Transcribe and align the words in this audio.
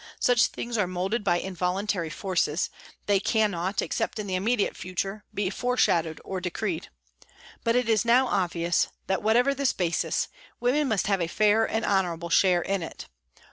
Such 0.19 0.47
things 0.47 0.79
are 0.79 0.87
moulded 0.87 1.23
by 1.23 1.37
involuntary 1.39 2.09
forces; 2.09 2.71
they 3.05 3.19
cannot, 3.19 3.83
except 3.83 4.17
in 4.17 4.25
the 4.25 4.33
immediate 4.33 4.75
future, 4.75 5.25
be 5.31 5.51
foreshadowed 5.51 6.19
or 6.25 6.41
decreed. 6.41 6.87
But 7.63 7.75
it 7.75 7.87
is 7.87 8.03
now 8.03 8.25
obvious 8.25 8.87
that, 9.05 9.21
whatever 9.21 9.53
this 9.53 9.73
basis, 9.73 10.27
women 10.59 10.87
SOME 10.89 10.89
TYPES 10.89 11.03
OF 11.03 11.05
PRISONERS 11.05 11.05
137 11.05 11.05
must 11.05 11.07
have 11.07 11.21
a 11.21 11.27
fair 11.35 11.65
and 11.69 11.85
honourable 11.85 12.29
share 12.31 12.61
in 12.63 12.81
it. 12.81 13.05